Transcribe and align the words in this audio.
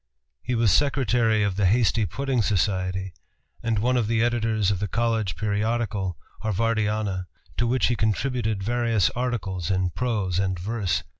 He 0.41 0.55
was 0.55 0.71
secretary 0.71 1.43
of 1.43 1.57
the 1.57 1.67
Hasty 1.67 2.07
Pudding 2.07 2.41
Society, 2.41 3.13
and 3.61 3.77
one 3.77 3.95
of 3.97 4.07
the 4.07 4.23
editors 4.23 4.71
of 4.71 4.79
the 4.79 4.87
college 4.87 5.35
periodical 5.35 6.17
Harvardiana, 6.41 7.27
to 7.57 7.67
which 7.67 7.85
he 7.85 7.95
contributed 7.95 8.63
various 8.63 9.11
articles 9.11 9.69
in 9.69 9.91
prose 9.91 10.39
and 10.39 10.57
verse. 10.57 11.03